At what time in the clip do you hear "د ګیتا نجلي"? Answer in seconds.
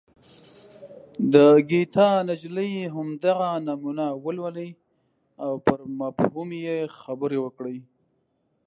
1.33-2.71